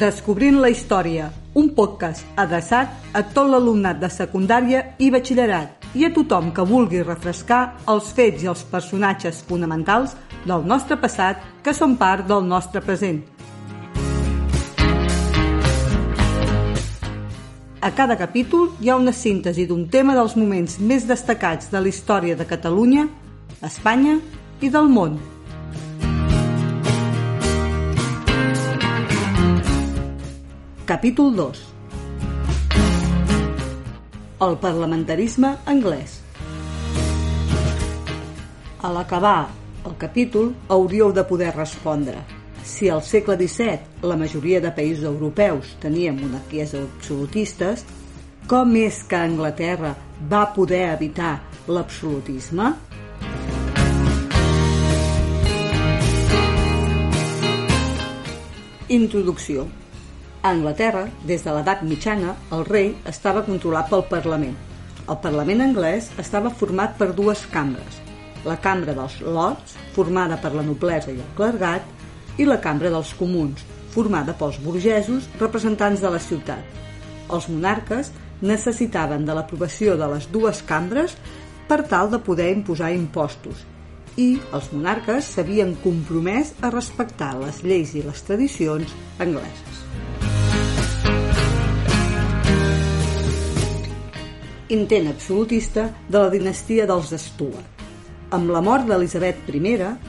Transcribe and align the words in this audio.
Descobrint 0.00 0.56
la 0.62 0.70
història, 0.72 1.26
un 1.60 1.66
podcast 1.76 2.24
adreçat 2.40 3.10
a 3.12 3.20
tot 3.34 3.50
l'alumnat 3.52 3.98
de 4.00 4.08
secundària 4.08 4.78
i 4.96 5.10
batxillerat 5.12 5.90
i 5.92 6.06
a 6.06 6.08
tothom 6.14 6.46
que 6.56 6.64
vulgui 6.64 7.02
refrescar 7.02 7.58
els 7.92 8.06
fets 8.16 8.40
i 8.40 8.48
els 8.48 8.62
personatges 8.70 9.42
fonamentals 9.44 10.14
del 10.46 10.64
nostre 10.64 10.96
passat 11.02 11.42
que 11.60 11.74
són 11.76 11.98
part 12.00 12.24
del 12.30 12.46
nostre 12.48 12.80
present. 12.80 13.18
A 17.84 17.90
cada 17.92 18.16
capítol 18.16 18.70
hi 18.80 18.88
ha 18.88 18.96
una 18.96 19.12
síntesi 19.12 19.66
d'un 19.68 19.84
tema 19.92 20.16
dels 20.16 20.38
moments 20.40 20.78
més 20.80 21.04
destacats 21.10 21.68
de 21.68 21.84
la 21.84 21.92
història 21.92 22.40
de 22.40 22.48
Catalunya, 22.48 23.04
Espanya 23.60 24.16
i 24.64 24.72
del 24.72 24.88
món. 24.88 25.20
Capítol 30.90 31.36
2 31.36 31.58
El 34.42 34.56
parlamentarisme 34.58 35.52
anglès. 35.70 36.16
A 38.82 38.90
l'acabar 38.90 39.52
el 39.86 39.94
capítol 40.00 40.48
hauríeu 40.66 41.12
de 41.14 41.22
poder 41.22 41.52
respondre. 41.54 42.18
Si 42.66 42.90
al 42.90 43.04
segle 43.06 43.36
XVII 43.38 44.02
la 44.02 44.16
majoria 44.18 44.58
de 44.58 44.72
països 44.74 45.06
europeus 45.06 45.76
tenien 45.78 46.18
monarquies 46.18 46.74
absolutistes, 46.74 47.84
com 48.50 48.74
és 48.74 49.04
que 49.06 49.20
Anglaterra 49.30 49.92
va 50.26 50.48
poder 50.56 50.88
evitar 50.96 51.36
l'absolutisme? 51.68 52.72
Introducció 58.88 59.68
a 60.42 60.50
Anglaterra, 60.50 61.06
des 61.28 61.42
de 61.44 61.52
l'edat 61.54 61.82
mitjana, 61.84 62.34
el 62.56 62.64
rei 62.68 62.92
estava 63.08 63.44
controlat 63.46 63.90
pel 63.90 64.06
Parlament. 64.08 64.56
El 65.10 65.18
Parlament 65.22 65.60
anglès 65.64 66.10
estava 66.22 66.52
format 66.62 66.96
per 66.98 67.10
dues 67.16 67.42
cambres, 67.52 67.98
la 68.44 68.56
Cambra 68.62 68.94
dels 68.96 69.18
Lords, 69.20 69.74
formada 69.96 70.38
per 70.40 70.54
la 70.54 70.64
noblesa 70.64 71.12
i 71.12 71.18
el 71.18 71.34
clergat, 71.36 71.84
i 72.40 72.46
la 72.48 72.60
Cambra 72.62 72.92
dels 72.92 73.12
Comuns, 73.18 73.64
formada 73.92 74.36
pels 74.38 74.60
burgesos 74.64 75.26
representants 75.40 76.00
de 76.00 76.12
la 76.14 76.22
ciutat. 76.22 76.78
Els 77.30 77.48
monarques 77.50 78.12
necessitaven 78.40 79.26
de 79.26 79.36
l'aprovació 79.36 79.98
de 80.00 80.08
les 80.14 80.30
dues 80.32 80.62
cambres 80.66 81.18
per 81.68 81.82
tal 81.90 82.08
de 82.10 82.22
poder 82.24 82.48
imposar 82.54 82.94
impostos 82.94 83.66
i 84.18 84.30
els 84.56 84.70
monarques 84.74 85.28
s'havien 85.34 85.74
compromès 85.84 86.54
a 86.66 86.72
respectar 86.74 87.34
les 87.38 87.62
lleis 87.66 87.94
i 87.94 88.02
les 88.06 88.24
tradicions 88.26 88.96
angleses. 89.18 89.69
Intent 94.70 95.08
absolutista 95.10 95.88
de 96.08 96.18
la 96.18 96.30
dinastia 96.30 96.86
dels 96.86 97.10
Stuart. 97.18 97.84
Amb 98.30 98.50
la 98.54 98.60
mort 98.62 98.86
d'Elisabet 98.86 99.48
I, 99.50 99.60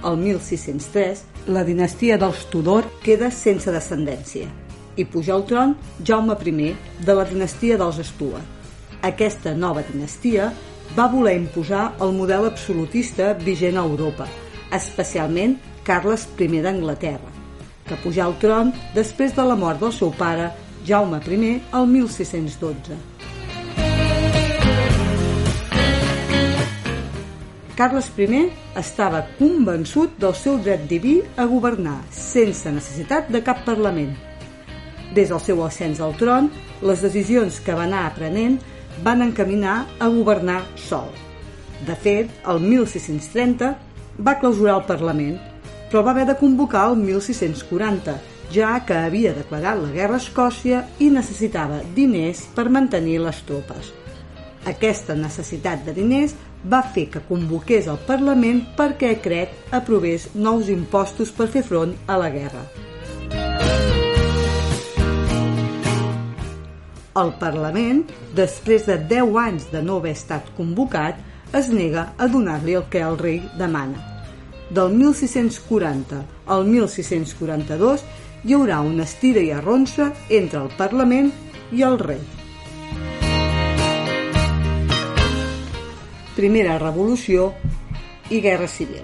el 0.05 0.17
1603, 0.17 1.23
la 1.47 1.63
dinastia 1.65 2.17
dels 2.21 2.45
Tudor 2.51 2.85
queda 3.01 3.31
sense 3.31 3.71
descendència 3.73 4.49
i 4.97 5.05
puja 5.05 5.33
al 5.33 5.45
tron 5.47 5.75
Jaume 6.05 6.35
I 6.45 6.75
de 7.05 7.13
la 7.13 7.25
dinastia 7.25 7.77
dels 7.77 7.97
Stuart. 8.05 8.45
Aquesta 9.01 9.55
nova 9.55 9.81
dinastia 9.81 10.51
va 10.95 11.07
voler 11.07 11.37
imposar 11.37 11.95
el 11.99 12.11
model 12.13 12.45
absolutista 12.45 13.33
vigent 13.33 13.77
a 13.77 13.85
Europa, 13.85 14.27
especialment 14.71 15.57
Carles 15.83 16.27
I 16.37 16.61
d'Anglaterra, 16.61 17.31
que 17.87 17.97
pujà 18.03 18.25
al 18.25 18.37
tron 18.37 18.73
després 18.93 19.33
de 19.33 19.43
la 19.43 19.55
mort 19.55 19.79
del 19.79 19.93
seu 19.93 20.11
pare, 20.11 20.51
Jaume 20.85 21.17
I, 21.25 21.61
el 21.73 21.87
1612. 21.87 23.10
Carles 27.81 28.11
I 28.13 28.51
estava 28.77 29.23
convençut 29.39 30.11
del 30.21 30.35
seu 30.37 30.59
dret 30.61 30.83
diví 30.85 31.15
a 31.33 31.47
governar 31.49 31.95
sense 32.13 32.69
necessitat 32.69 33.31
de 33.33 33.39
cap 33.41 33.63
Parlament. 33.65 34.11
Des 35.15 35.31
del 35.31 35.39
seu 35.41 35.63
ascens 35.65 35.97
al 35.97 36.13
tron, 36.19 36.51
les 36.85 37.01
decisions 37.01 37.57
que 37.65 37.73
va 37.73 37.87
anar 37.87 38.03
aprenent 38.05 38.59
van 39.01 39.23
encaminar 39.25 39.87
a 39.97 40.09
governar 40.13 40.59
sol. 40.77 41.09
De 41.87 41.95
fet, 42.03 42.29
el 42.53 42.61
1630 42.61 43.71
va 44.27 44.37
clausurar 44.43 44.75
el 44.77 44.85
Parlament, 44.85 45.39
però 45.89 46.03
va 46.05 46.13
haver 46.13 46.27
de 46.29 46.37
convocar 46.37 46.83
el 46.91 46.99
1640, 47.01 48.13
ja 48.53 48.75
que 48.85 48.99
havia 49.07 49.33
declarat 49.33 49.81
la 49.81 49.89
guerra 49.97 50.21
a 50.21 50.21
Escòcia 50.21 50.83
i 50.99 51.09
necessitava 51.09 51.81
diners 51.97 52.45
per 52.53 52.69
mantenir 52.69 53.17
les 53.25 53.41
tropes. 53.49 53.89
Aquesta 54.69 55.15
necessitat 55.17 55.81
de 55.87 55.93
diners 55.95 56.35
va 56.69 56.83
fer 56.93 57.07
que 57.09 57.23
convoqués 57.25 57.87
el 57.89 57.97
Parlament 58.05 58.61
perquè 58.77 59.15
Cret 59.23 59.73
aprovés 59.73 60.27
nous 60.35 60.69
impostos 60.69 61.31
per 61.33 61.47
fer 61.49 61.63
front 61.65 61.95
a 62.05 62.17
la 62.21 62.29
guerra. 62.29 62.61
El 67.21 67.33
Parlament, 67.41 68.05
després 68.37 68.85
de 68.87 68.95
10 69.09 69.33
anys 69.41 69.65
de 69.73 69.81
no 69.83 69.97
haver 69.99 70.13
estat 70.15 70.45
convocat, 70.55 71.17
es 71.57 71.67
nega 71.73 72.11
a 72.17 72.27
donar-li 72.31 72.77
el 72.79 72.85
que 72.93 73.01
el 73.03 73.17
rei 73.19 73.41
demana. 73.59 73.99
Del 74.69 74.93
1640 74.95 76.21
al 76.45 76.69
1642 76.69 78.05
hi 78.45 78.55
haurà 78.55 78.79
una 78.85 79.03
estira 79.09 79.41
i 79.43 79.51
arronsa 79.51 80.13
entre 80.29 80.61
el 80.61 80.71
Parlament 80.77 81.33
i 81.75 81.83
el 81.83 81.99
rei. 81.99 82.21
Primera 86.41 86.79
Revolució 86.81 87.51
i 88.33 88.39
Guerra 88.41 88.65
Civil. 88.65 89.03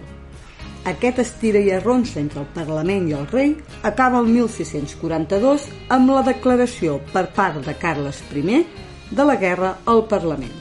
Aquest 0.89 1.19
estira 1.21 1.59
i 1.61 1.67
arronsa 1.69 2.17
entre 2.17 2.39
el 2.41 2.47
Parlament 2.55 3.05
i 3.11 3.13
el 3.13 3.27
rei 3.29 3.51
acaba 3.85 4.23
el 4.23 4.31
1642 4.31 5.67
amb 5.93 6.09
la 6.15 6.23
declaració 6.25 6.95
per 7.13 7.27
part 7.37 7.61
de 7.61 7.77
Carles 7.77 8.23
I 8.33 8.63
de 9.11 9.29
la 9.29 9.35
guerra 9.37 9.75
al 9.85 10.07
Parlament. 10.09 10.57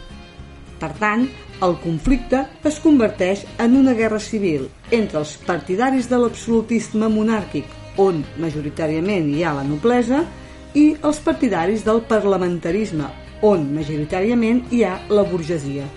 Per 0.76 0.92
tant, 1.00 1.24
el 1.64 1.78
conflicte 1.80 2.44
es 2.68 2.76
converteix 2.84 3.46
en 3.56 3.80
una 3.80 3.96
guerra 3.96 4.20
civil 4.20 4.68
entre 4.90 5.22
els 5.24 5.36
partidaris 5.48 6.10
de 6.12 6.20
l'absolutisme 6.20 7.08
monàrquic, 7.08 7.64
on 7.96 8.20
majoritàriament 8.36 9.32
hi 9.32 9.44
ha 9.44 9.56
la 9.56 9.64
noblesa, 9.64 10.26
i 10.74 10.90
els 11.00 11.24
partidaris 11.24 11.88
del 11.88 12.04
parlamentarisme, 12.04 13.08
on 13.40 13.70
majoritàriament 13.72 14.66
hi 14.68 14.84
ha 14.84 14.98
la 15.08 15.24
burgesia. 15.24 15.88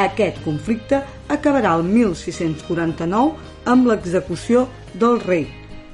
Aquest 0.00 0.38
conflicte 0.44 1.02
acabarà 1.28 1.74
el 1.76 1.84
1649 1.84 3.34
amb 3.68 3.86
l'execució 3.90 4.66
del 4.94 5.18
rei. 5.20 5.44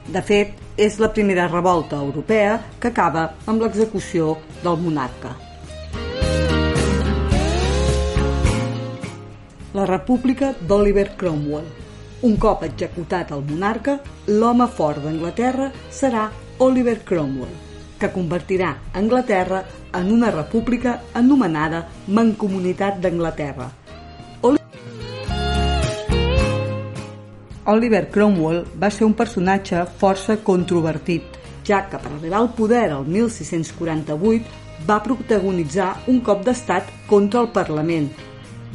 De 0.06 0.22
fet, 0.22 0.54
és 0.78 1.00
la 1.02 1.10
primera 1.10 1.48
revolta 1.50 1.98
europea 1.98 2.60
que 2.78 2.92
acaba 2.92 3.32
amb 3.50 3.64
l'execució 3.64 4.36
del 4.62 4.78
monarca. 4.78 5.34
La 9.74 9.84
República 9.84 10.54
d'Oliver 10.60 11.10
Cromwell. 11.18 11.66
Un 12.22 12.36
cop 12.38 12.62
executat 12.66 13.32
el 13.34 13.42
monarca, 13.50 13.98
l'home 14.26 14.66
fort 14.78 15.02
d'Anglaterra 15.02 15.68
serà 15.90 16.28
Oliver 16.58 16.96
Cromwell, 17.06 17.52
que 17.98 18.10
convertirà 18.14 18.72
Anglaterra 18.94 19.64
en 19.94 20.10
una 20.14 20.30
república 20.30 21.00
anomenada 21.14 21.84
Mancomunitat 22.06 22.98
d'Anglaterra, 23.02 23.68
Oliver 27.68 28.08
Cromwell 28.08 28.62
va 28.80 28.88
ser 28.88 29.04
un 29.04 29.12
personatge 29.12 29.82
força 30.00 30.38
controvertit, 30.44 31.34
ja 31.68 31.82
que 31.90 31.98
per 32.00 32.14
arribar 32.14 32.38
al 32.38 32.48
poder 32.56 32.86
el 32.94 33.04
1648 33.04 34.86
va 34.88 34.96
protagonitzar 35.04 35.90
un 36.08 36.22
cop 36.24 36.46
d'estat 36.46 36.88
contra 37.10 37.42
el 37.44 37.50
Parlament. 37.52 38.08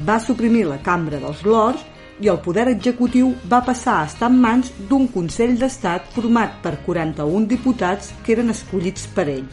Va 0.06 0.20
suprimir 0.22 0.68
la 0.68 0.78
Cambra 0.86 1.18
dels 1.24 1.42
Lords 1.42 1.82
i 2.22 2.30
el 2.30 2.38
poder 2.46 2.68
executiu 2.70 3.34
va 3.50 3.64
passar 3.66 3.98
a 4.04 4.06
estar 4.12 4.30
en 4.30 4.38
mans 4.46 4.70
d'un 4.92 5.10
Consell 5.10 5.58
d'Estat 5.58 6.14
format 6.14 6.62
per 6.62 6.78
41 6.86 7.50
diputats 7.50 8.14
que 8.22 8.38
eren 8.38 8.54
escollits 8.54 9.10
per 9.18 9.26
ell. 9.40 9.50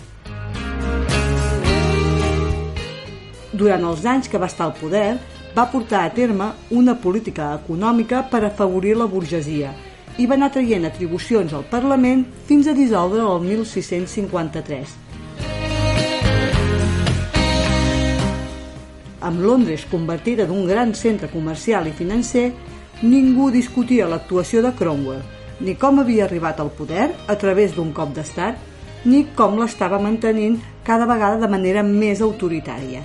Durant 3.56 3.88
els 3.88 4.04
anys 4.04 4.28
que 4.28 4.38
va 4.40 4.52
estar 4.52 4.68
al 4.68 4.76
poder, 4.76 5.16
va 5.56 5.66
portar 5.70 6.04
a 6.06 6.10
terme 6.14 6.52
una 6.70 6.94
política 6.94 7.52
econòmica 7.58 8.22
per 8.30 8.44
afavorir 8.46 8.96
la 8.96 9.08
burgesia 9.10 9.72
i 10.18 10.26
va 10.26 10.36
anar 10.36 10.50
traient 10.54 10.86
atribucions 10.86 11.52
al 11.56 11.64
Parlament 11.70 12.24
fins 12.46 12.68
a 12.68 12.74
dissoldre 12.76 13.22
el 13.24 13.44
1653. 13.46 14.96
Amb 19.20 19.42
Londres 19.44 19.84
convertida 19.90 20.46
d'un 20.48 20.66
gran 20.66 20.94
centre 20.94 21.28
comercial 21.28 21.86
i 21.90 21.92
financer, 21.92 22.50
ningú 23.02 23.50
discutia 23.52 24.08
l'actuació 24.08 24.62
de 24.64 24.72
Cromwell, 24.78 25.22
ni 25.60 25.76
com 25.76 26.00
havia 26.00 26.24
arribat 26.24 26.60
al 26.60 26.72
poder 26.72 27.10
a 27.28 27.36
través 27.36 27.76
d'un 27.76 27.92
cop 27.92 28.14
d'estat, 28.16 28.56
ni 29.04 29.26
com 29.36 29.58
l'estava 29.60 30.00
mantenint 30.00 30.58
cada 30.84 31.08
vegada 31.08 31.40
de 31.40 31.48
manera 31.52 31.84
més 31.84 32.20
autoritària. 32.24 33.04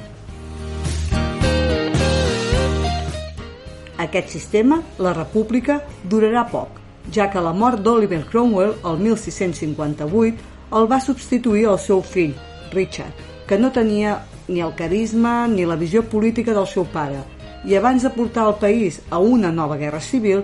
Aquest 4.05 4.29
sistema, 4.29 4.81
la 5.01 5.15
república, 5.17 5.79
durarà 6.05 6.43
poc, 6.51 6.77
ja 7.15 7.25
que 7.33 7.41
la 7.41 7.53
mort 7.57 7.81
d'Oliver 7.81 8.21
Cromwell 8.29 8.75
el 8.85 8.99
1658 9.01 10.77
el 10.77 10.89
va 10.91 10.99
substituir 11.01 11.65
el 11.71 11.79
seu 11.81 12.03
fill, 12.05 12.35
Richard, 12.73 13.23
que 13.47 13.57
no 13.57 13.71
tenia 13.73 14.19
ni 14.47 14.61
el 14.61 14.75
carisma 14.77 15.47
ni 15.47 15.65
la 15.65 15.77
visió 15.79 16.03
política 16.11 16.53
del 16.53 16.67
seu 16.69 16.85
pare, 16.93 17.23
i 17.65 17.73
abans 17.73 18.05
de 18.05 18.11
portar 18.13 18.45
el 18.51 18.59
país 18.61 19.01
a 19.09 19.17
una 19.17 19.51
nova 19.51 19.77
guerra 19.81 20.01
civil, 20.01 20.43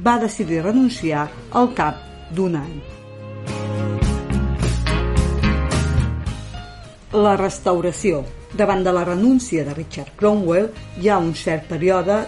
va 0.00 0.18
decidir 0.18 0.62
renunciar 0.64 1.28
al 1.50 1.72
cap 1.76 1.98
d'un 2.32 2.56
any. 2.56 2.78
La 7.12 7.36
restauració. 7.36 8.22
Davant 8.56 8.82
de 8.84 8.92
la 8.92 9.04
renúncia 9.04 9.64
de 9.64 9.72
Richard 9.72 10.12
Cromwell 10.16 10.70
hi 11.00 11.08
ha 11.08 11.18
un 11.20 11.32
cert 11.36 11.68
període 11.68 12.18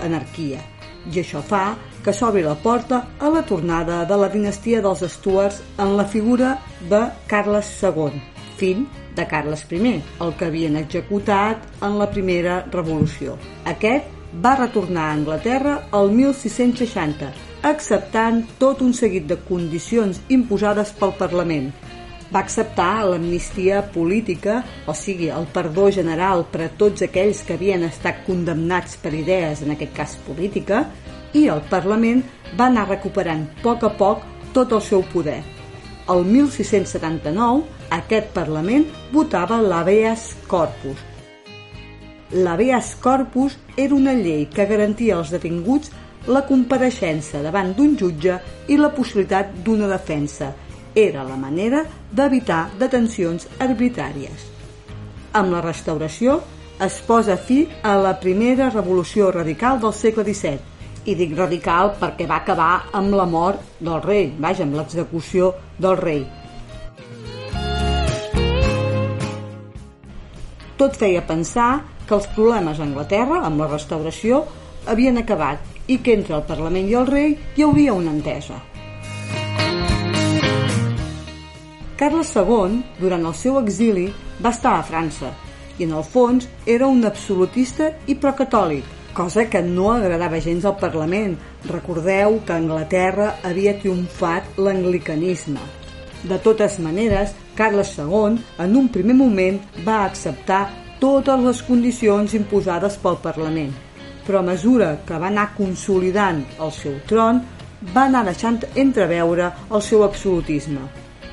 d'anarquia 0.00 0.64
i 1.12 1.20
això 1.22 1.40
fa 1.44 1.76
que 2.04 2.12
s'obri 2.14 2.42
la 2.44 2.56
porta 2.62 3.00
a 3.18 3.30
la 3.32 3.42
tornada 3.46 4.02
de 4.08 4.16
la 4.20 4.28
dinastia 4.32 4.80
dels 4.84 5.04
Stuarts 5.14 5.60
en 5.78 5.96
la 5.96 6.06
figura 6.06 6.56
de 6.90 7.00
Carles 7.30 7.70
II, 7.82 8.20
fill 8.58 8.84
de 9.16 9.26
Carles 9.26 9.64
I, 9.70 9.98
el 10.20 10.34
que 10.38 10.46
havien 10.46 10.76
executat 10.76 11.64
en 11.82 11.98
la 11.98 12.08
primera 12.10 12.62
revolució. 12.70 13.36
Aquest 13.64 14.14
va 14.44 14.56
retornar 14.56 15.08
a 15.08 15.16
Anglaterra 15.16 15.74
el 15.98 16.12
1660, 16.12 17.32
acceptant 17.68 18.44
tot 18.58 18.82
un 18.84 18.92
seguit 18.94 19.26
de 19.26 19.38
condicions 19.48 20.20
imposades 20.28 20.92
pel 20.92 21.16
Parlament. 21.18 21.72
Va 22.32 22.42
acceptar 22.44 23.06
l'amnistia 23.08 23.80
política, 23.94 24.60
o 24.86 24.94
sigui, 24.94 25.30
el 25.32 25.46
perdó 25.54 25.88
general 25.94 26.44
per 26.52 26.66
a 26.66 26.70
tots 26.80 27.06
aquells 27.06 27.40
que 27.46 27.56
havien 27.56 27.86
estat 27.88 28.24
condemnats 28.26 28.98
per 29.00 29.14
idees, 29.16 29.62
en 29.64 29.72
aquest 29.74 29.94
cas 29.96 30.16
política, 30.26 30.84
i 31.32 31.46
el 31.48 31.62
Parlament 31.70 32.24
va 32.58 32.68
anar 32.68 32.88
recuperant 32.88 33.46
a 33.48 33.62
poc 33.64 33.84
a 33.88 33.92
poc 34.00 34.24
tot 34.56 34.72
el 34.72 34.84
seu 34.84 35.04
poder. 35.12 35.40
El 36.08 36.24
1679, 36.24 37.64
aquest 37.96 38.32
Parlament 38.36 38.88
votava 39.12 39.60
l'habeas 39.64 40.34
corpus, 40.48 41.08
l'habeas 42.32 42.94
corpus 43.00 43.56
era 43.76 43.94
una 43.94 44.12
llei 44.12 44.46
que 44.52 44.66
garantia 44.66 45.16
als 45.16 45.30
detinguts 45.32 45.90
la 46.28 46.42
compareixença 46.44 47.40
davant 47.44 47.72
d'un 47.76 47.94
jutge 47.96 48.36
i 48.68 48.76
la 48.76 48.90
possibilitat 48.92 49.54
d'una 49.64 49.88
defensa. 49.88 50.52
Era 50.98 51.22
la 51.22 51.36
manera 51.38 51.84
d'evitar 52.10 52.72
detencions 52.78 53.44
arbitràries. 53.62 54.46
Amb 55.38 55.52
la 55.54 55.60
restauració 55.62 56.40
es 56.82 56.96
posa 57.06 57.36
fi 57.38 57.58
a 57.86 57.92
la 58.02 58.16
primera 58.18 58.66
revolució 58.72 59.28
radical 59.30 59.78
del 59.78 59.92
segle 59.94 60.24
XVII 60.26 61.06
i 61.06 61.14
dic 61.20 61.36
radical 61.38 61.92
perquè 62.00 62.26
va 62.26 62.40
acabar 62.42 62.72
amb 62.98 63.14
la 63.14 63.26
mort 63.30 63.78
del 63.78 64.02
rei, 64.02 64.32
vaja, 64.42 64.66
amb 64.66 64.74
l'execució 64.80 65.52
del 65.78 65.94
rei. 66.00 66.24
Tot 70.82 70.98
feia 70.98 71.22
pensar 71.30 71.68
que 72.08 72.16
els 72.18 72.26
problemes 72.34 72.80
a 72.80 72.88
Anglaterra, 72.88 73.44
amb 73.46 73.62
la 73.62 73.70
restauració, 73.70 74.42
havien 74.90 75.22
acabat 75.22 75.62
i 75.86 76.00
que 76.02 76.18
entre 76.18 76.40
el 76.40 76.44
Parlament 76.50 76.90
i 76.90 76.98
el 76.98 77.06
rei 77.06 77.38
hi 77.54 77.66
hauria 77.68 77.94
una 77.94 78.10
entesa. 78.16 78.58
Carles 81.98 82.30
II, 82.36 82.78
durant 83.00 83.24
el 83.26 83.34
seu 83.34 83.56
exili, 83.58 84.04
va 84.38 84.52
estar 84.54 84.76
a 84.78 84.84
França 84.86 85.32
i 85.78 85.86
en 85.86 85.94
el 85.98 86.04
fons 86.06 86.46
era 86.66 86.86
un 86.86 87.02
absolutista 87.06 87.88
i 88.06 88.14
procatòlic, 88.22 88.84
cosa 89.14 89.48
que 89.50 89.62
no 89.66 89.88
agradava 89.90 90.38
gens 90.42 90.66
al 90.66 90.76
Parlament. 90.78 91.34
Recordeu 91.66 92.38
que 92.46 92.54
a 92.54 92.58
Anglaterra 92.62 93.32
havia 93.42 93.74
triomfat 93.80 94.60
l'anglicanisme. 94.62 95.64
De 96.22 96.38
totes 96.42 96.78
maneres, 96.82 97.34
Carles 97.58 97.96
II, 97.98 98.38
en 98.62 98.78
un 98.78 98.88
primer 98.94 99.18
moment, 99.18 99.58
va 99.86 100.04
acceptar 100.04 100.68
totes 101.02 101.42
les 101.42 101.64
condicions 101.66 102.34
imposades 102.38 102.98
pel 103.02 103.18
Parlament, 103.26 103.74
però 104.26 104.38
a 104.38 104.48
mesura 104.52 104.92
que 105.06 105.18
va 105.18 105.30
anar 105.34 105.50
consolidant 105.58 106.44
el 106.62 106.74
seu 106.78 106.98
tron, 107.10 107.42
va 107.94 108.06
anar 108.06 108.24
deixant 108.30 108.62
entreveure 108.74 109.52
el 109.70 109.82
seu 109.82 110.06
absolutisme. 110.06 110.86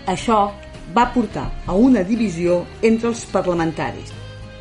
Això 0.05 0.51
va 0.93 1.07
portar 1.13 1.47
a 1.65 1.73
una 1.73 2.03
divisió 2.05 2.59
entre 2.85 3.09
els 3.09 3.23
parlamentaris. 3.31 4.11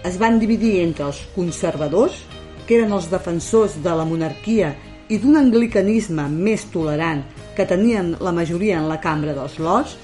Es 0.05 0.17
van 0.21 0.39
dividir 0.41 0.79
entre 0.81 1.05
els 1.11 1.21
conservadors, 1.35 2.23
que 2.65 2.79
eren 2.79 2.95
els 2.97 3.11
defensors 3.13 3.77
de 3.85 3.93
la 3.93 4.07
monarquia 4.09 4.71
i 5.13 5.19
d'un 5.21 5.37
anglicanisme 5.37 6.25
més 6.33 6.65
tolerant 6.73 7.21
que 7.57 7.67
tenien 7.69 8.15
la 8.25 8.33
majoria 8.33 8.79
en 8.81 8.89
la 8.89 9.01
cambra 9.05 9.35
dels 9.37 9.59
lords, 9.61 9.99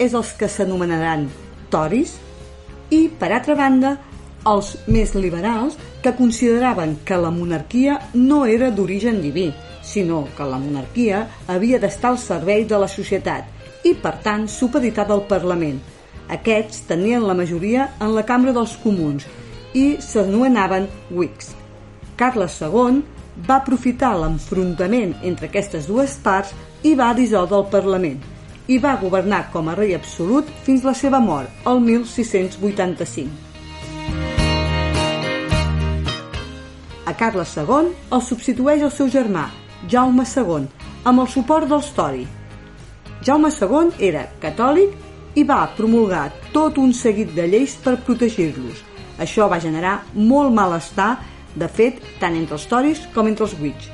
és 0.00 0.14
els 0.16 0.32
que 0.40 0.48
s'anomenaran 0.48 1.28
toris, 1.68 2.16
i, 2.88 3.10
per 3.12 3.28
altra 3.34 3.58
banda, 3.58 3.98
els 4.48 4.72
més 4.88 5.12
liberals 5.12 5.76
que 6.00 6.14
consideraven 6.16 6.96
que 7.04 7.20
la 7.20 7.34
monarquia 7.34 7.98
no 8.14 8.46
era 8.46 8.70
d'origen 8.72 9.20
diví, 9.20 9.50
sinó 9.84 10.24
que 10.36 10.48
la 10.48 10.56
monarquia 10.62 11.26
havia 11.46 11.80
d'estar 11.82 12.14
al 12.14 12.20
servei 12.22 12.64
de 12.64 12.80
la 12.80 12.88
societat 12.88 13.57
i, 13.84 13.94
per 13.94 14.16
tant, 14.24 14.48
supeditada 14.48 15.14
al 15.14 15.26
Parlament. 15.30 15.78
Aquests 16.28 16.84
tenien 16.88 17.24
la 17.24 17.36
majoria 17.36 17.88
en 18.00 18.14
la 18.16 18.24
Cambra 18.28 18.52
dels 18.56 18.76
Comuns 18.82 19.26
i 19.76 19.96
s'anomenaven 20.02 20.88
Whigs. 21.10 21.54
Carles 22.18 22.58
II 22.60 23.02
va 23.46 23.60
aprofitar 23.60 24.14
l'enfrontament 24.18 25.14
entre 25.22 25.48
aquestes 25.48 25.86
dues 25.86 26.18
parts 26.24 26.54
i 26.82 26.94
va 26.98 27.12
dissoldre 27.14 27.60
el 27.62 27.70
Parlament 27.72 28.18
i 28.68 28.76
va 28.78 28.98
governar 29.00 29.46
com 29.52 29.68
a 29.68 29.74
rei 29.78 29.94
absolut 29.96 30.48
fins 30.64 30.84
la 30.84 30.92
seva 30.92 31.20
mort, 31.24 31.48
el 31.66 31.80
1685. 31.80 33.48
A 37.08 37.14
Carles 37.16 37.54
II 37.56 37.94
el 38.12 38.22
substitueix 38.26 38.84
el 38.84 38.92
seu 38.92 39.08
germà, 39.08 39.46
Jaume 39.88 40.26
II, 40.28 40.66
amb 41.08 41.22
el 41.24 41.30
suport 41.32 41.70
dels 41.70 41.88
Tori. 41.96 42.26
Jaume 43.26 43.50
II 43.50 43.90
era 43.98 44.28
catòlic 44.42 44.94
i 45.34 45.42
va 45.46 45.64
promulgar 45.76 46.28
tot 46.54 46.78
un 46.78 46.92
seguit 46.94 47.32
de 47.34 47.48
lleis 47.50 47.74
per 47.82 47.96
protegir-los. 48.06 48.84
Això 49.18 49.48
va 49.50 49.58
generar 49.58 50.04
molt 50.14 50.54
malestar, 50.54 51.18
de 51.58 51.68
fet, 51.68 51.98
tant 52.20 52.36
entre 52.38 52.54
els 52.54 52.66
Tories 52.70 53.00
com 53.14 53.26
entre 53.26 53.48
els 53.48 53.56
Whigs. 53.58 53.90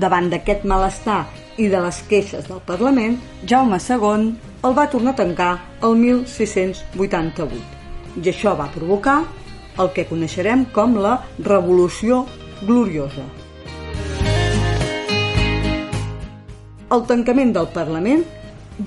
Davant 0.00 0.30
d'aquest 0.32 0.64
malestar 0.68 1.26
i 1.60 1.68
de 1.72 1.80
les 1.80 2.02
queixes 2.08 2.48
del 2.48 2.60
Parlament, 2.68 3.16
Jaume 3.44 3.78
II 3.80 4.34
el 4.66 4.76
va 4.76 4.90
tornar 4.92 5.14
a 5.14 5.20
tancar 5.22 5.52
el 5.84 5.96
1688 6.00 7.64
i 8.16 8.30
això 8.32 8.56
va 8.56 8.72
provocar 8.72 9.22
el 9.80 9.92
que 9.92 10.06
coneixerem 10.08 10.64
com 10.72 10.96
la 11.00 11.18
Revolució 11.44 12.24
Gloriosa. 12.62 13.45
El 16.86 17.00
tancament 17.02 17.48
del 17.50 17.66
Parlament, 17.74 18.20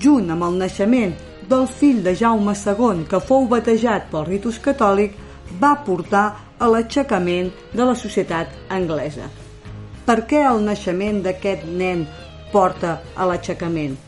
junt 0.00 0.30
amb 0.32 0.46
el 0.46 0.54
naixement 0.62 1.10
del 1.50 1.66
fill 1.68 1.98
de 2.04 2.14
Jaume 2.16 2.54
II 2.56 3.02
que 3.10 3.18
fou 3.20 3.44
batejat 3.50 4.06
pel 4.08 4.24
ritus 4.24 4.56
catòlic, 4.64 5.18
va 5.60 5.74
portar 5.84 6.22
a 6.56 6.68
l'aixecament 6.72 7.50
de 7.74 7.84
la 7.84 7.96
societat 8.02 8.54
anglesa. 8.72 9.26
Per 10.06 10.16
què 10.30 10.40
el 10.48 10.64
naixement 10.64 11.18
d'aquest 11.26 11.66
nen 11.82 12.06
porta 12.54 12.94
a 13.12 13.26
l'aixecament? 13.28 13.98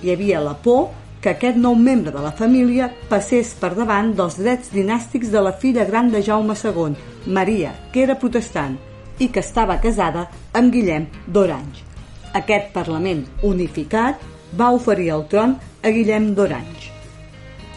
Hi 0.00 0.14
havia 0.14 0.40
la 0.40 0.56
por 0.56 0.88
que 1.20 1.34
aquest 1.34 1.60
nou 1.60 1.76
membre 1.76 2.16
de 2.16 2.24
la 2.24 2.32
família 2.32 2.88
passés 3.12 3.52
per 3.60 3.74
davant 3.76 4.14
dels 4.16 4.40
drets 4.40 4.72
dinàstics 4.72 5.28
de 5.28 5.44
la 5.44 5.52
filla 5.52 5.84
gran 5.84 6.08
de 6.08 6.24
Jaume 6.24 6.56
II, 6.56 6.96
Maria, 7.26 7.76
que 7.92 8.00
era 8.06 8.16
protestant 8.16 8.80
i 9.20 9.28
que 9.28 9.44
estava 9.44 9.76
casada 9.84 10.30
amb 10.56 10.72
Guillem 10.72 11.10
d'Orange. 11.28 11.89
Aquest 12.34 12.72
Parlament 12.74 13.24
unificat 13.42 14.22
va 14.58 14.70
oferir 14.76 15.10
el 15.14 15.26
tron 15.30 15.56
a 15.82 15.92
Guillem 15.94 16.34
d'Orange. 16.34 16.90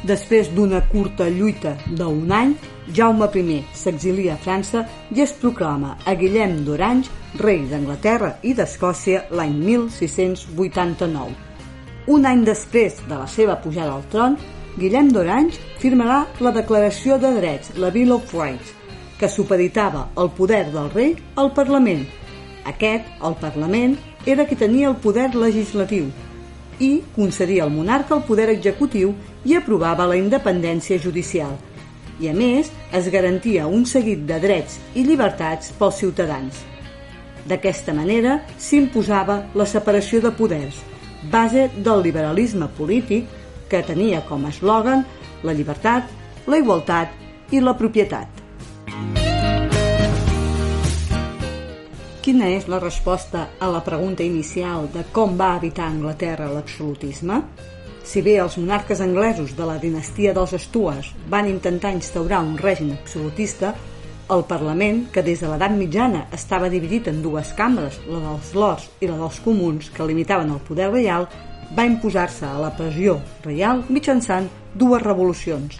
Després 0.03 0.49
d'una 0.51 0.81
curta 0.91 1.29
lluita 1.29 1.77
d'un 1.87 2.31
any, 2.31 2.57
Jaume 2.93 3.29
I 3.39 3.61
s'exilia 3.73 4.33
a 4.33 4.41
França 4.43 4.83
i 5.15 5.21
es 5.23 5.31
proclama 5.31 5.97
a 6.05 6.13
Guillem 6.19 6.65
d'Orange 6.65 7.39
rei 7.39 7.63
d'Anglaterra 7.69 8.35
i 8.43 8.53
d'Escòcia 8.53 9.25
l'any 9.31 9.55
1689 9.63 11.53
un 12.05 12.25
any 12.27 12.41
després 12.43 12.97
de 13.07 13.15
la 13.15 13.27
seva 13.31 13.55
pujada 13.63 13.93
al 13.95 14.03
tron, 14.11 14.33
Guillem 14.75 15.11
d'Orange 15.13 15.59
firmarà 15.79 16.23
la 16.43 16.51
Declaració 16.51 17.15
de 17.21 17.29
Drets, 17.37 17.71
la 17.79 17.91
Bill 17.95 18.11
of 18.11 18.33
Rights, 18.35 18.73
que 19.19 19.29
supeditava 19.31 20.09
el 20.19 20.31
poder 20.35 20.65
del 20.73 20.89
rei 20.91 21.13
al 21.39 21.53
Parlament. 21.55 22.03
Aquest, 22.65 23.07
el 23.21 23.35
Parlament, 23.41 23.97
era 24.25 24.45
qui 24.47 24.55
tenia 24.55 24.89
el 24.89 24.99
poder 25.03 25.33
legislatiu. 25.35 26.11
i 26.79 27.03
concedia 27.15 27.63
al 27.63 27.71
monarca 27.71 28.15
el 28.15 28.23
poder 28.27 28.49
executiu 28.49 29.13
i 29.45 29.55
aprovava 29.55 30.07
la 30.09 30.17
independència 30.17 30.99
judicial. 30.99 31.55
I 32.19 32.29
a 32.29 32.33
més, 32.33 32.69
es 32.93 33.09
garantia 33.11 33.67
un 33.67 33.85
seguit 33.89 34.25
de 34.29 34.39
drets 34.39 34.79
i 34.95 35.03
llibertats 35.03 35.73
pels 35.79 35.99
ciutadans. 36.01 36.61
D'aquesta 37.49 37.93
manera 37.93 38.39
s'imposava 38.57 39.43
la 39.55 39.65
separació 39.67 40.21
de 40.23 40.31
poders, 40.31 40.77
base 41.31 41.69
del 41.75 42.03
liberalisme 42.05 42.69
polític 42.77 43.27
que 43.69 43.83
tenia 43.83 44.21
com 44.29 44.45
a 44.45 44.53
eslògan 44.53 45.03
la 45.43 45.53
llibertat, 45.57 46.07
la 46.47 46.61
igualtat 46.61 47.51
i 47.51 47.59
la 47.59 47.75
propietat. 47.77 49.22
Quina 52.23 52.47
és 52.55 52.69
la 52.71 52.77
resposta 52.79 53.49
a 53.59 53.67
la 53.67 53.81
pregunta 53.83 54.23
inicial 54.23 54.85
de 54.93 55.01
com 55.11 55.33
va 55.35 55.57
evitar 55.57 55.89
Anglaterra 55.89 56.45
l'absolutisme? 56.47 57.41
Si 58.07 58.21
bé 58.23 58.37
els 58.39 58.55
monarques 58.61 59.01
anglesos 59.03 59.51
de 59.57 59.67
la 59.67 59.75
dinastia 59.81 60.31
dels 60.37 60.53
Stuarts 60.63 61.09
van 61.33 61.49
intentar 61.51 61.91
instaurar 61.91 62.39
un 62.45 62.53
règim 62.61 62.93
absolutista, 62.95 63.73
el 64.31 64.45
Parlament, 64.47 65.01
que 65.11 65.25
des 65.27 65.43
de 65.43 65.51
l'edat 65.51 65.75
mitjana 65.75 66.23
estava 66.31 66.71
dividit 66.71 67.11
en 67.11 67.19
dues 67.25 67.51
cambres, 67.59 67.99
la 68.07 68.23
dels 68.29 68.55
lords 68.55 68.87
i 69.03 69.11
la 69.11 69.19
dels 69.19 69.43
comuns, 69.43 69.91
que 69.91 70.07
limitaven 70.07 70.55
el 70.55 70.63
poder 70.63 70.93
reial, 70.93 71.27
va 71.75 71.89
imposar-se 71.91 72.47
a 72.47 72.55
la 72.55 72.71
pressió 72.79 73.19
reial 73.43 73.83
mitjançant 73.89 74.47
dues 74.79 75.03
revolucions. 75.03 75.75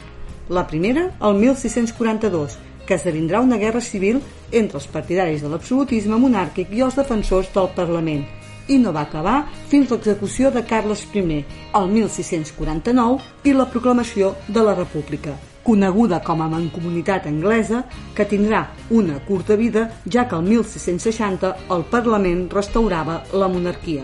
La 0.52 0.68
primera, 0.68 1.08
el 1.24 1.40
1642, 1.40 2.60
que 2.84 3.00
esdevindrà 3.00 3.40
una 3.40 3.56
guerra 3.56 3.80
civil 3.80 4.20
entre 4.54 4.80
els 4.80 4.88
partidaris 4.88 5.44
de 5.44 5.52
l'absolutisme 5.52 6.20
monàrquic 6.22 6.72
i 6.72 6.86
els 6.86 6.98
defensors 7.00 7.50
del 7.54 7.70
Parlament, 7.76 8.24
i 8.68 8.78
no 8.80 8.94
va 8.96 9.04
acabar 9.04 9.44
fins 9.72 9.92
l'execució 9.92 10.52
de 10.52 10.64
Carles 10.68 11.04
I, 11.14 11.44
el 11.76 11.90
1649, 11.92 13.20
i 13.44 13.54
la 13.54 13.68
proclamació 13.70 14.36
de 14.48 14.64
la 14.64 14.76
República, 14.76 15.36
coneguda 15.64 16.22
com 16.24 16.42
a 16.42 16.50
Mancomunitat 16.52 17.28
Anglesa, 17.28 17.84
que 18.16 18.28
tindrà 18.28 18.68
una 18.90 19.20
curta 19.28 19.56
vida, 19.56 19.90
ja 20.08 20.28
que 20.28 20.36
el 20.36 20.44
1660 20.44 21.56
el 21.72 21.88
Parlament 21.92 22.50
restaurava 22.52 23.24
la 23.34 23.48
monarquia. 23.48 24.04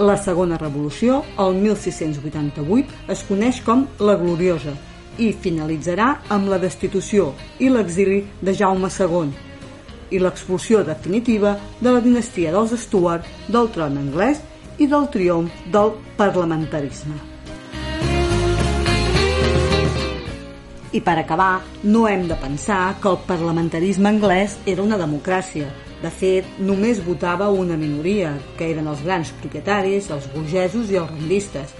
La 0.00 0.16
segona 0.16 0.56
revolució, 0.56 1.18
el 1.36 1.58
1688, 1.60 3.02
es 3.12 3.24
coneix 3.28 3.60
com 3.60 3.84
la 4.00 4.14
Gloriosa 4.16 4.72
i 5.18 5.32
finalitzarà 5.32 6.10
amb 6.28 6.50
la 6.52 6.58
destitució 6.62 7.32
i 7.58 7.70
l'exili 7.72 8.22
de 8.40 8.54
Jaume 8.54 8.90
II 8.92 9.32
i 10.10 10.18
l'expulsió 10.18 10.84
definitiva 10.86 11.56
de 11.80 11.90
la 11.90 12.04
dinastia 12.04 12.52
dels 12.54 12.76
Stuart 12.84 13.26
del 13.48 13.70
tron 13.74 13.98
anglès 13.98 14.40
i 14.78 14.86
del 14.90 15.10
triomf 15.12 15.66
del 15.72 15.92
parlamentarisme. 16.16 17.18
I 20.90 21.00
per 21.06 21.20
acabar, 21.20 21.60
no 21.84 22.08
hem 22.08 22.26
de 22.26 22.34
pensar 22.34 22.96
que 23.00 23.08
el 23.12 23.20
parlamentarisme 23.28 24.10
anglès 24.10 24.56
era 24.66 24.82
una 24.82 24.98
democràcia, 24.98 25.68
de 26.00 26.08
fet, 26.08 26.46
només 26.58 27.02
votava 27.04 27.50
una 27.52 27.76
minoria, 27.76 28.32
que 28.56 28.70
eren 28.72 28.88
els 28.88 29.02
grans 29.04 29.30
propietaris, 29.42 30.08
els 30.14 30.26
burgesos 30.32 30.88
i 30.90 30.96
els 30.96 31.10
rendistes. 31.12 31.74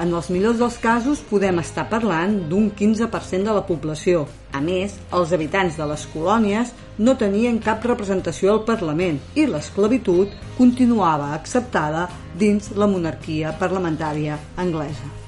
En 0.00 0.12
els 0.16 0.30
millors 0.32 0.60
dels 0.60 0.78
casos 0.80 1.20
podem 1.28 1.60
estar 1.60 1.84
parlant 1.90 2.38
d'un 2.48 2.70
15% 2.78 3.48
de 3.48 3.56
la 3.56 3.64
població. 3.68 4.26
A 4.52 4.60
més, 4.64 4.96
els 5.12 5.32
habitants 5.36 5.76
de 5.80 5.88
les 5.88 6.06
colònies 6.12 6.72
no 6.98 7.16
tenien 7.20 7.60
cap 7.60 7.84
representació 7.88 8.52
al 8.52 8.62
Parlament 8.68 9.20
i 9.36 9.48
l'esclavitud 9.48 10.32
continuava 10.58 11.32
acceptada 11.38 12.08
dins 12.38 12.72
la 12.76 12.88
monarquia 12.88 13.56
parlamentària 13.60 14.40
anglesa. 14.56 15.21